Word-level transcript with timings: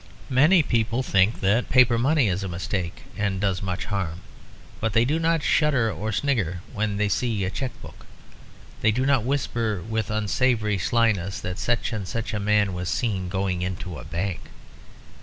Many 0.31 0.63
people 0.63 1.03
think 1.03 1.41
that 1.41 1.69
paper 1.69 1.99
money 1.99 2.27
is 2.27 2.41
a 2.43 2.47
mistake 2.47 3.03
and 3.15 3.39
does 3.39 3.61
much 3.61 3.85
harm. 3.85 4.21
But 4.79 4.93
they 4.93 5.05
do 5.05 5.19
not 5.19 5.43
shudder 5.43 5.91
or 5.91 6.11
snigger 6.11 6.61
when 6.73 6.97
they 6.97 7.07
see 7.07 7.45
a 7.45 7.51
cheque 7.51 7.79
book. 7.83 8.07
They 8.81 8.89
do 8.89 9.05
not 9.05 9.23
whisper 9.23 9.79
with 9.87 10.09
unsavoury 10.09 10.79
slyness 10.79 11.39
that 11.41 11.59
such 11.59 11.93
and 11.93 12.07
such 12.07 12.33
a 12.33 12.39
man 12.39 12.73
was 12.73 12.89
"seen" 12.89 13.29
going 13.29 13.61
into 13.61 13.99
a 13.99 14.03
bank. 14.03 14.39